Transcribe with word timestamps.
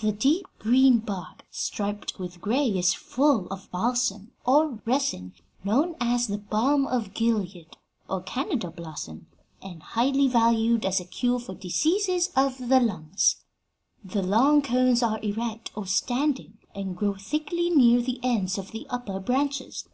The 0.00 0.10
deep 0.10 0.46
green 0.58 1.00
bark, 1.00 1.44
striped 1.50 2.18
with 2.18 2.40
gray, 2.40 2.64
is 2.66 2.94
full 2.94 3.46
of 3.48 3.70
balsam, 3.70 4.32
or 4.46 4.80
resin, 4.86 5.34
known 5.64 5.96
as 6.00 6.28
balm 6.28 6.86
of 6.86 7.12
Gilead 7.12 7.76
or 8.08 8.22
Canada 8.22 8.70
balsam, 8.70 9.26
and 9.60 9.82
highly 9.82 10.28
valued 10.28 10.86
as 10.86 10.98
a 10.98 11.04
cure 11.04 11.38
for 11.38 11.52
diseases 11.54 12.30
of 12.34 12.56
the 12.70 12.80
lungs. 12.80 13.44
The 14.02 14.22
long 14.22 14.62
cones 14.62 15.02
are 15.02 15.20
erect, 15.22 15.72
or 15.76 15.86
standing, 15.86 16.56
and 16.74 16.96
grow 16.96 17.12
thickly 17.16 17.68
near 17.68 18.00
the 18.00 18.18
ends 18.22 18.56
of 18.56 18.70
the 18.70 18.86
upper 18.88 19.20
branches. 19.20 19.86